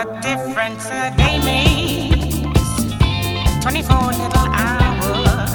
A 0.00 0.04
difference 0.22 0.86
a 0.86 1.12
day 1.14 1.38
makes. 1.44 2.40
24 3.60 3.96
little 4.06 4.48
hours 4.48 5.52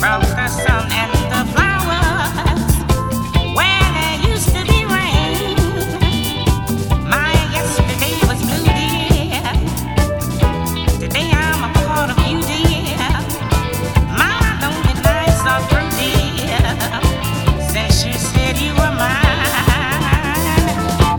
from 0.00 0.22
the 0.22 0.48
sun 0.48 0.88
and 0.90 1.12
the 1.28 1.44
flowers. 1.52 2.72
Where 3.54 3.88
there 3.92 4.16
used 4.26 4.48
to 4.56 4.62
be 4.64 4.86
rain. 4.86 5.54
My 7.10 7.32
yesterday 7.52 8.16
was 8.26 8.40
blue, 8.40 8.64
dear. 8.64 9.44
Today 10.98 11.28
I'm 11.30 11.64
a 11.64 11.70
part 11.74 12.08
of 12.08 12.18
you, 12.26 12.40
dear. 12.40 12.96
My 14.16 14.32
lonely 14.62 14.94
nights 15.02 15.44
are 15.44 15.60
through, 15.68 15.90
dear. 16.00 16.64
Since 17.68 17.96
you 18.06 18.14
said 18.14 18.56
you 18.56 18.72
were 18.72 18.94
mine. 18.96 19.28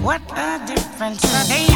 What 0.01 0.23
a 0.35 0.59
difference 0.65 1.23
a 1.25 1.47
day 1.47 1.70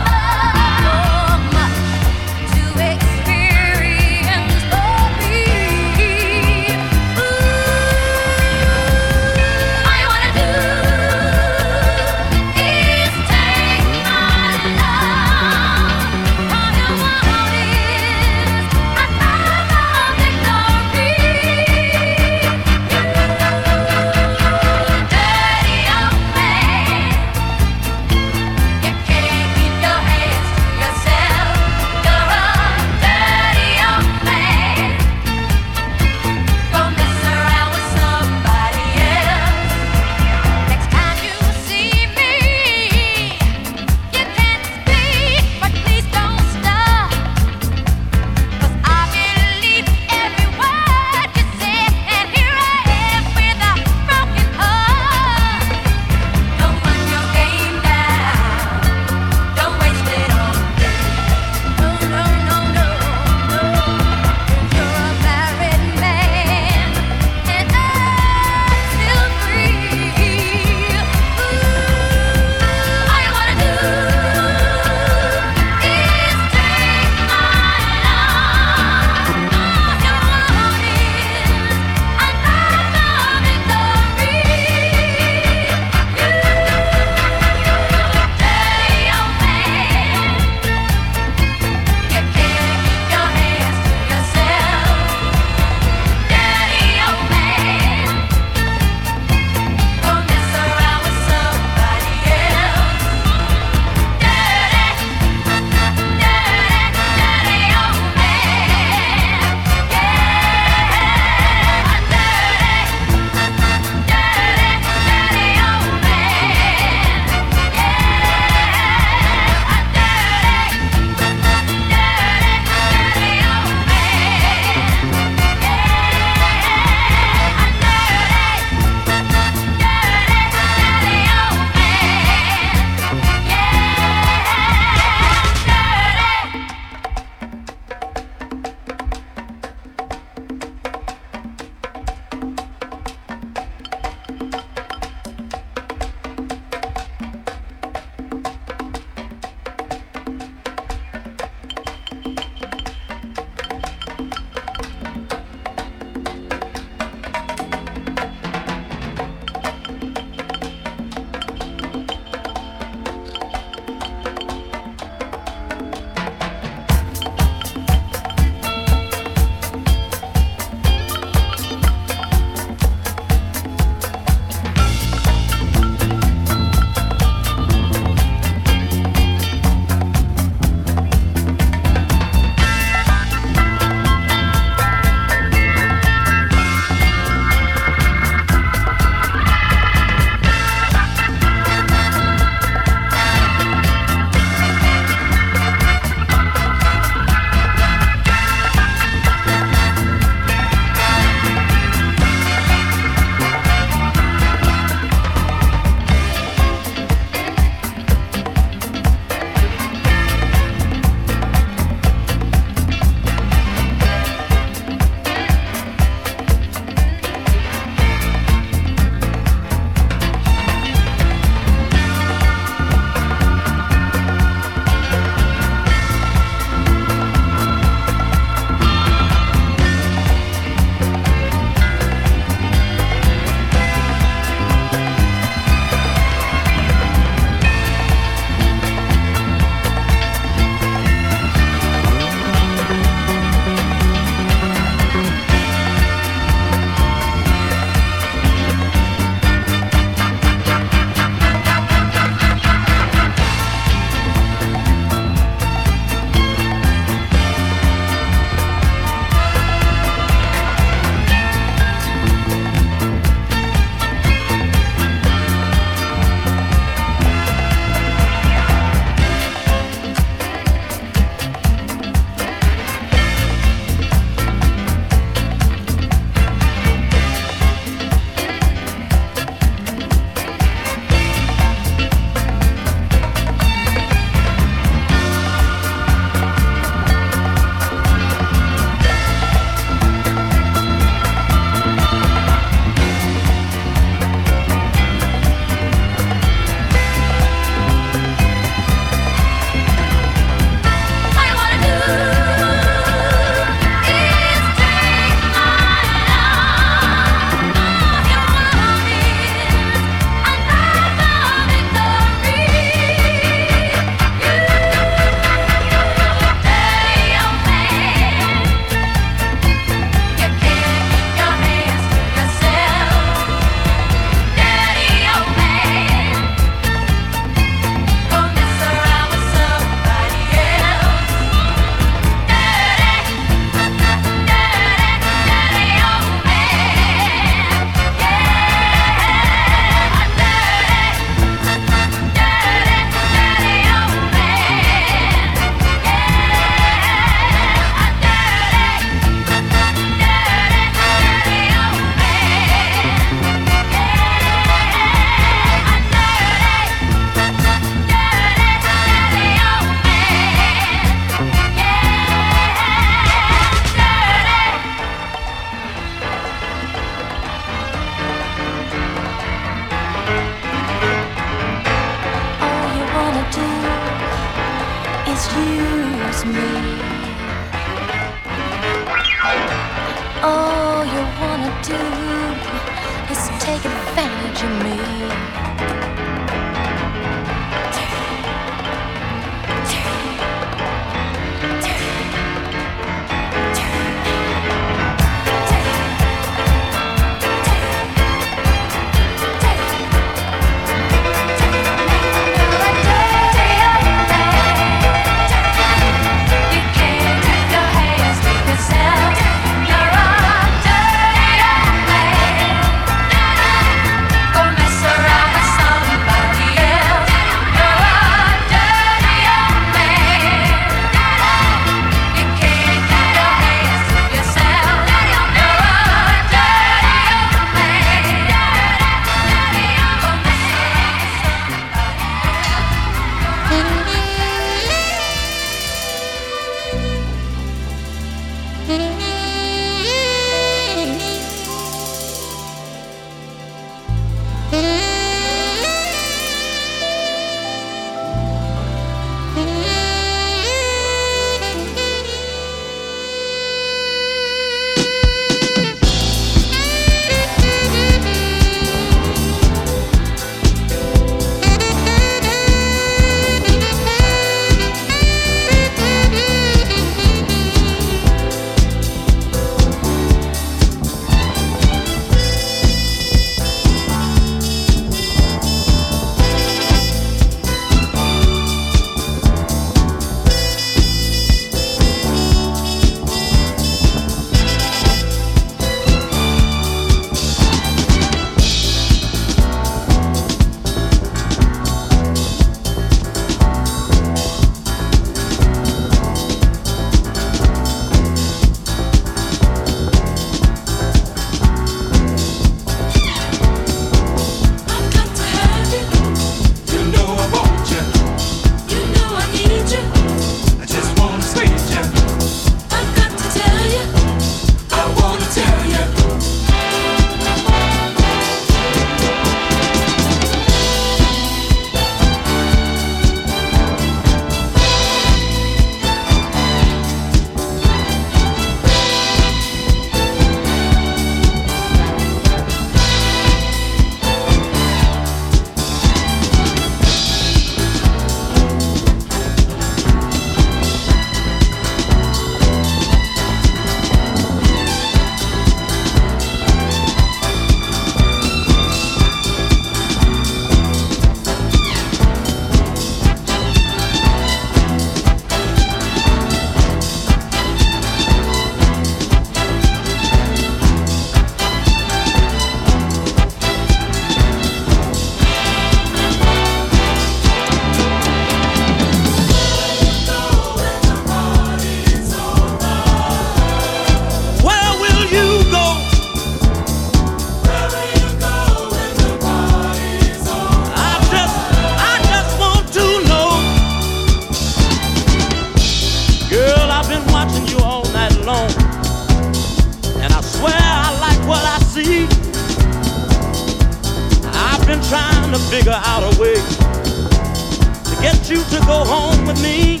to 595.52 595.58
figure 595.68 595.92
out 595.92 596.22
a 596.22 596.40
way 596.40 596.54
to 596.54 598.14
get 598.22 598.48
you 598.48 598.62
to 598.72 598.78
go 598.86 599.04
home 599.04 599.46
with 599.46 599.60
me. 599.62 600.00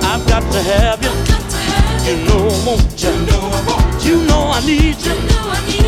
I've 0.00 0.26
got 0.26 0.40
to 0.52 0.62
have 0.62 1.02
you. 1.04 1.12
You 2.08 2.24
know 2.24 2.48
I 2.48 2.56
want 2.64 3.02
you. 3.02 3.10
You 4.08 4.24
know 4.26 4.48
I 4.48 4.60
need 4.64 4.96
you. 5.04 5.12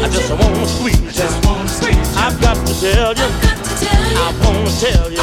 I 0.05 0.09
just 0.12 0.31
wanna 0.31 0.66
squeeze 0.66 1.18
you. 1.18 1.29
I've 2.16 2.38
got 2.42 2.57
to 2.66 2.73
tell 2.81 3.14
you. 3.16 3.29
I 4.20 4.33
wanna 4.44 4.73
tell 4.79 5.11
you. 5.11 5.20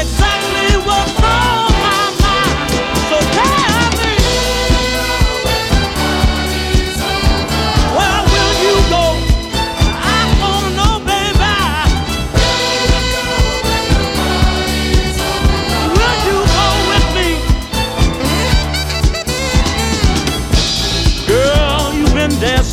Exactly 0.00 0.76
what's 0.88 1.20
on 1.20 1.68
my 1.84 2.00
mind. 2.22 2.72
So 3.10 3.16
tell 3.36 3.53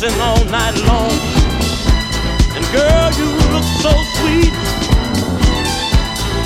dancing 0.02 0.20
all 0.20 0.44
night 0.46 0.76
long. 0.86 1.12
And 2.56 2.64
girl, 2.72 3.10
you 3.14 3.26
look 3.52 3.66
so 3.82 3.92
sweet. 4.18 4.52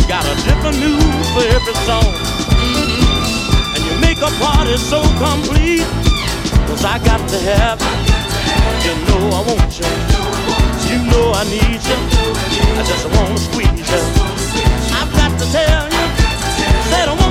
Got 0.09 0.25
a 0.25 0.35
different 0.45 0.79
mood 0.79 1.27
for 1.33 1.43
every 1.43 1.75
song. 1.89 2.13
And 3.75 3.85
you 3.85 3.95
make 4.01 4.19
a 4.19 4.31
party 4.43 4.77
so 4.77 5.01
complete. 5.19 5.87
Cause 6.69 6.85
I 6.85 6.99
got 7.05 7.29
to 7.31 7.39
have 7.39 7.81
you. 7.81 8.17
You 8.85 8.95
know 9.07 9.23
I 9.33 9.43
want 9.49 9.73
you. 9.79 9.89
You 10.91 10.99
know 11.11 11.33
I 11.33 11.45
need 11.45 11.81
you. 11.81 11.99
I 12.77 12.85
just 12.85 13.07
wanna 13.15 13.39
squeeze 13.39 13.89
you. 13.91 14.03
I've 14.93 15.13
got 15.13 15.33
to 15.41 15.47
tell 15.53 15.87
you. 15.89 16.07
Said 16.91 17.09
I 17.09 17.15
want 17.19 17.26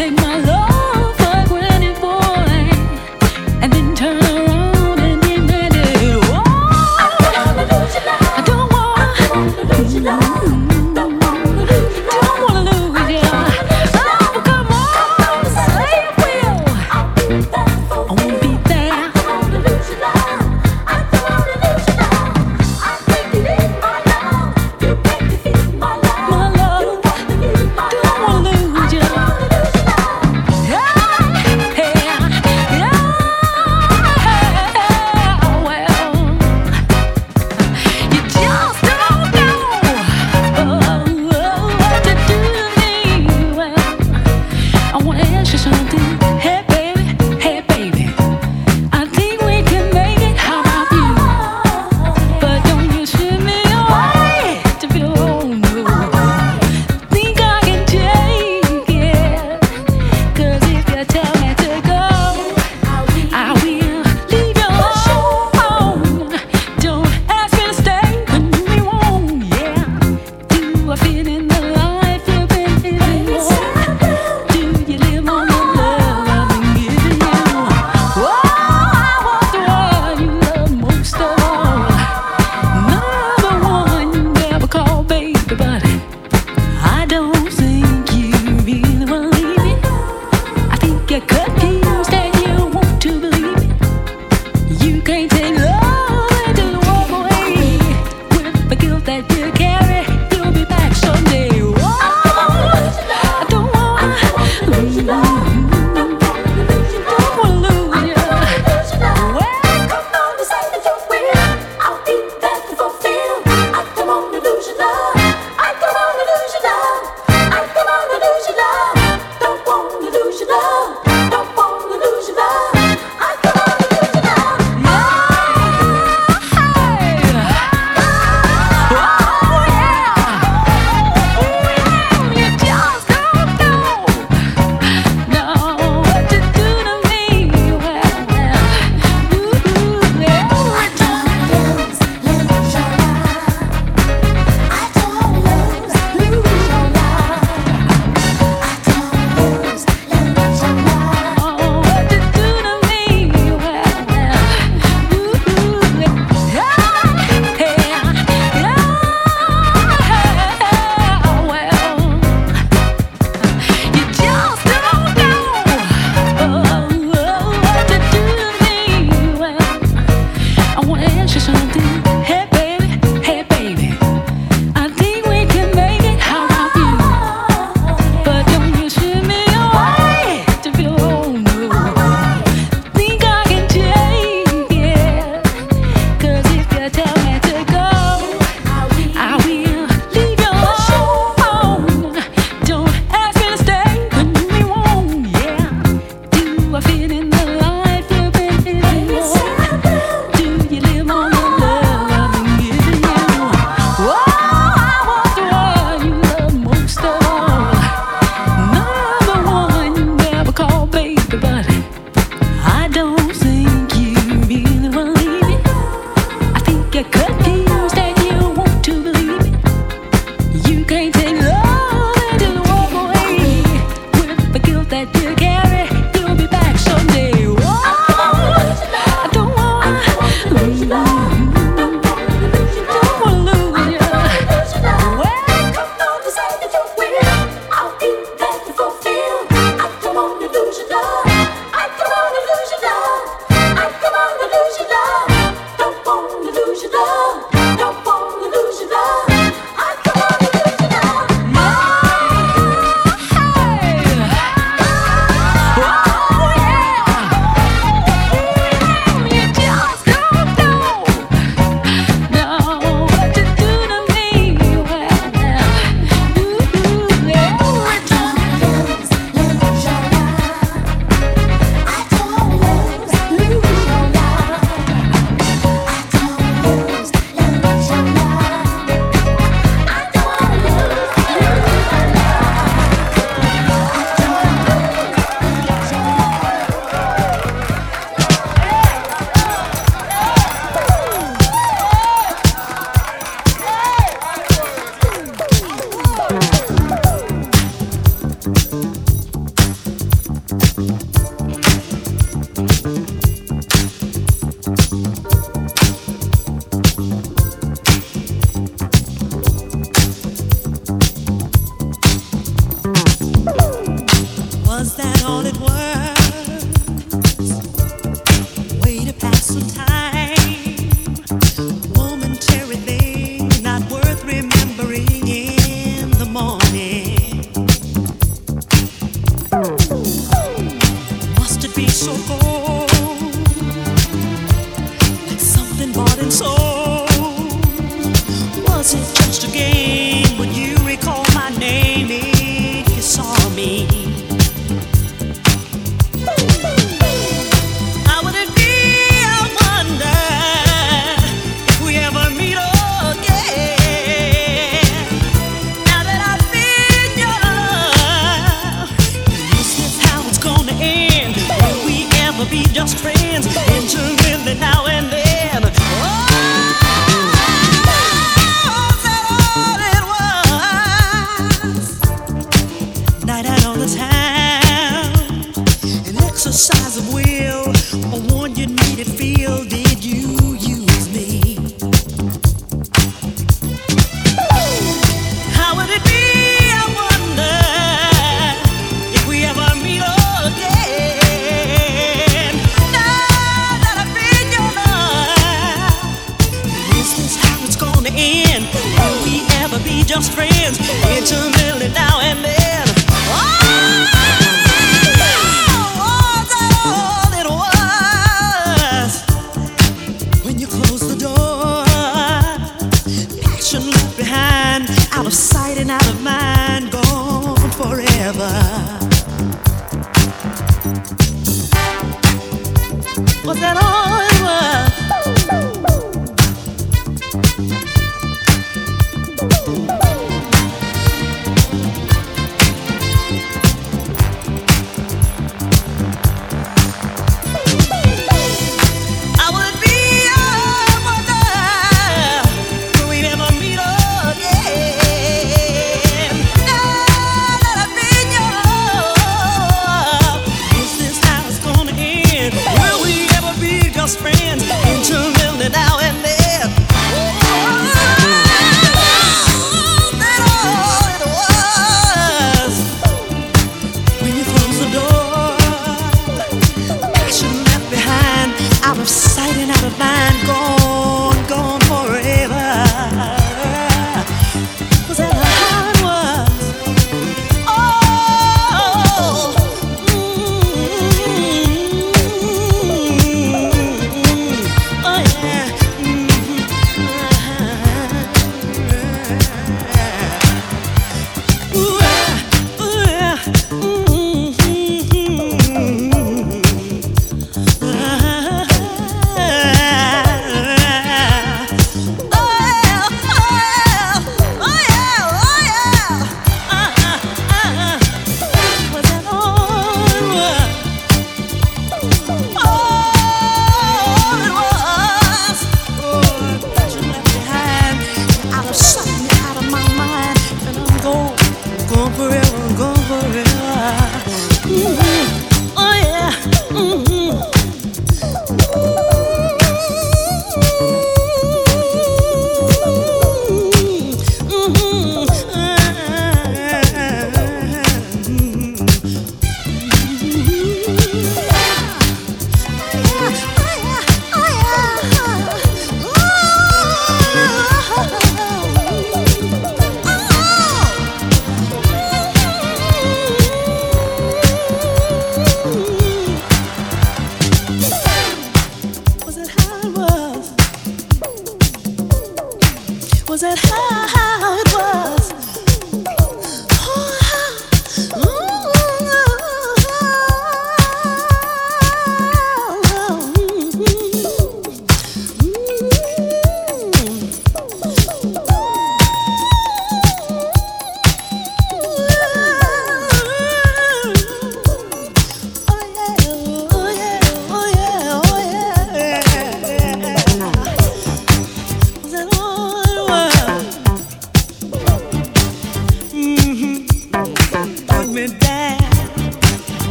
Don't 0.00 0.18
wanna 0.22 0.79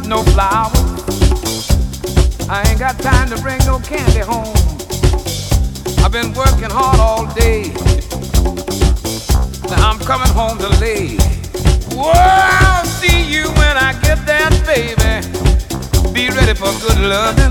get 0.00 0.08
no 0.08 0.24
flowers. 0.34 1.70
I 2.50 2.64
ain't 2.68 2.80
got 2.80 2.98
time 2.98 3.30
to 3.30 3.40
bring 3.40 3.58
no 3.58 3.78
candy 3.78 4.26
home. 4.26 4.56
I've 6.02 6.10
been 6.10 6.32
working 6.32 6.68
hard 6.68 6.98
all 6.98 7.26
day. 7.32 7.70
Now 9.70 9.90
I'm 9.90 10.00
coming 10.00 10.32
home 10.34 10.58
to 10.58 10.68
lay. 10.80 11.16
Whoa, 11.94 12.10
I'll 12.12 12.84
see 12.84 13.22
you 13.22 13.44
when 13.60 13.76
I 13.88 13.92
get 14.02 14.18
there, 14.26 14.50
baby. 14.66 15.14
Be 16.12 16.28
ready 16.28 16.54
for 16.54 16.72
good 16.82 16.98
loving, 16.98 17.43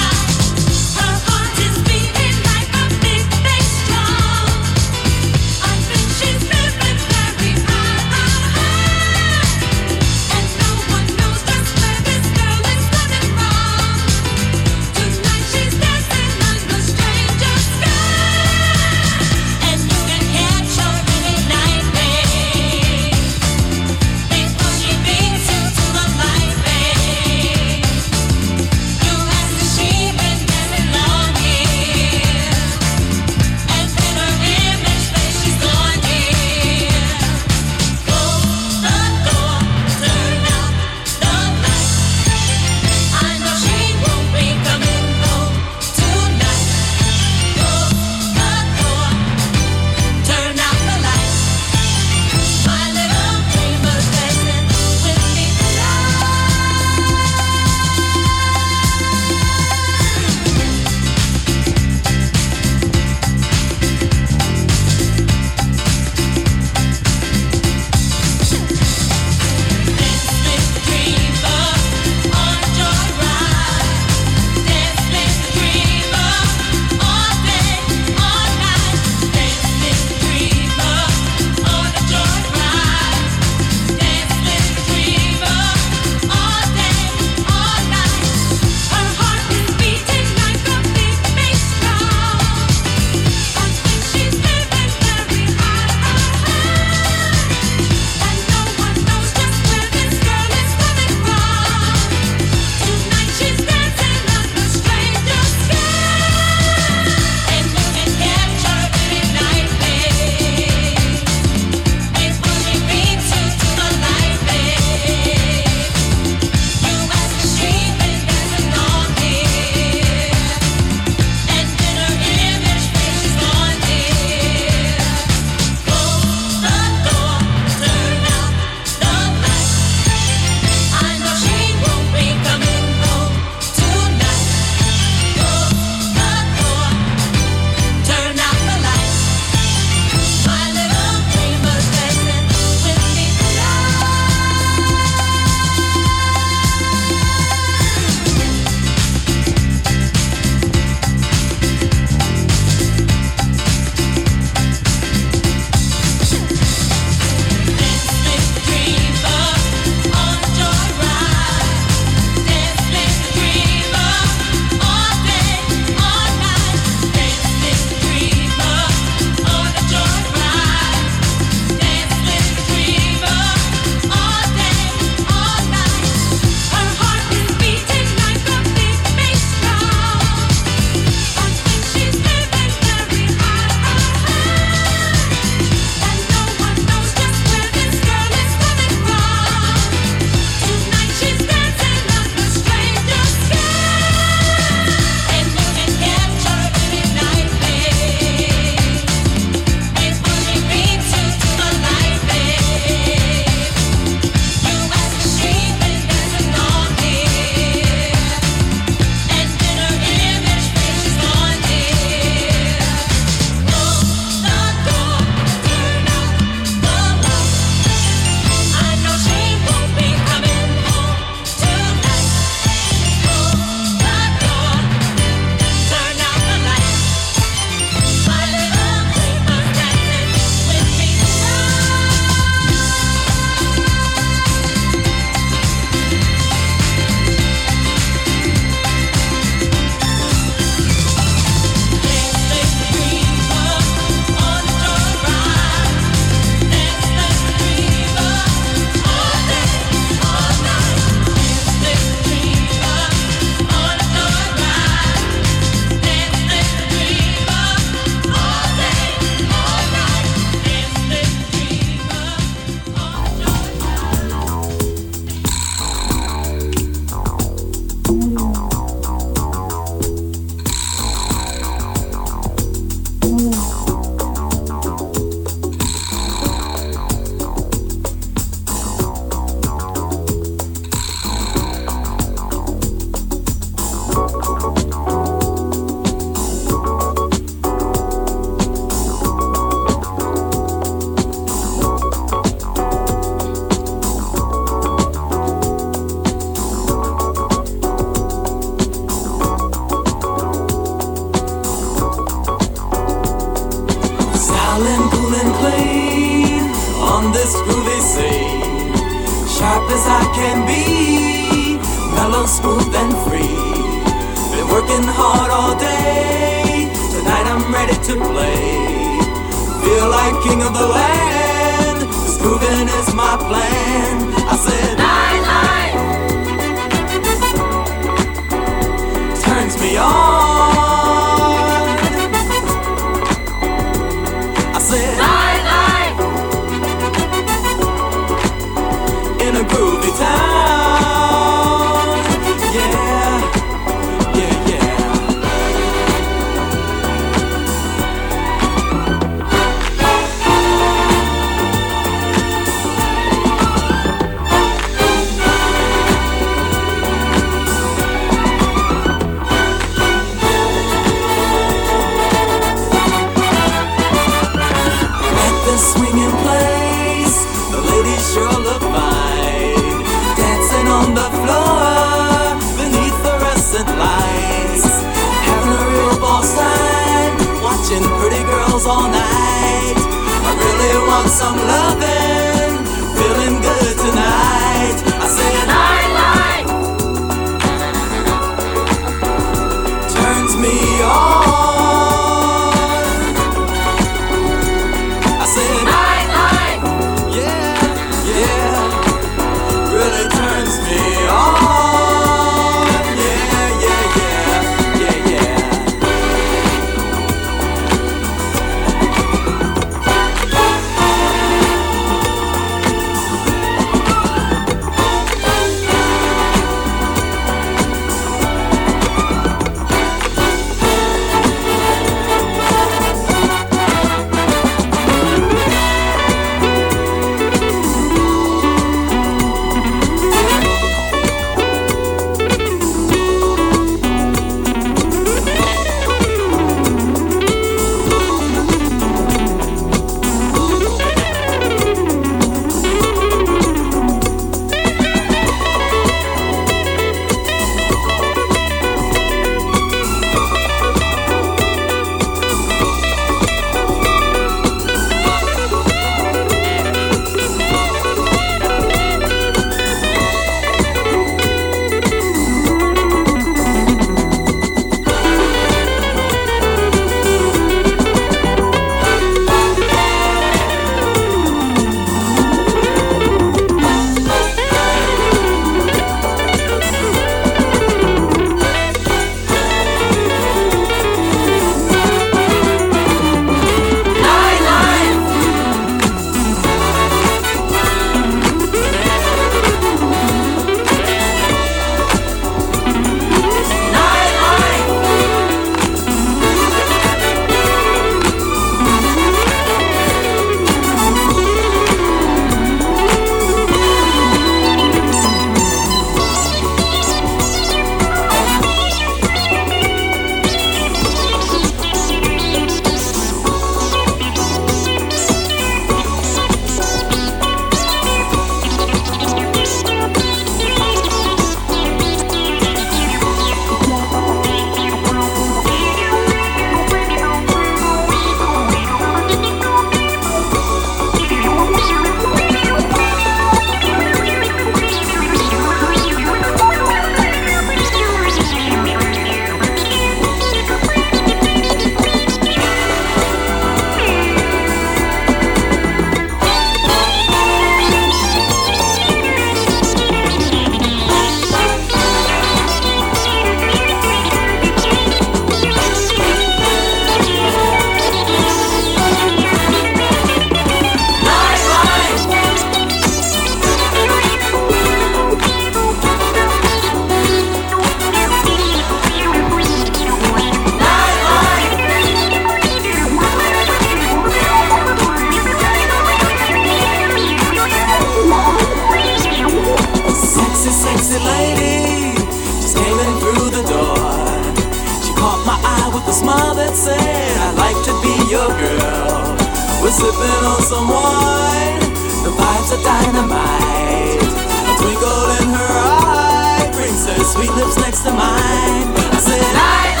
the 586.11 586.17
smile 586.17 586.55
that 586.55 586.75
said, 586.75 586.99
I'd 587.39 587.55
like 587.55 587.79
to 587.87 587.93
be 588.03 588.11
your 588.27 588.51
girl. 588.51 589.31
We're 589.79 589.95
sipping 589.95 590.43
on 590.43 590.59
some 590.59 590.91
wine, 590.91 591.79
the 592.27 592.35
vibes 592.35 592.75
are 592.75 592.83
dynamite. 592.83 594.19
A 594.19 594.73
twinkle 594.75 595.27
in 595.39 595.47
her 595.55 595.71
eye 595.71 596.67
brings 596.75 597.07
her 597.07 597.15
sweet 597.23 597.51
lips 597.55 597.77
next 597.77 598.03
to 598.03 598.11
mine. 598.11 598.91
I 598.91 599.19
said, 599.23 599.55
I 599.55 600.00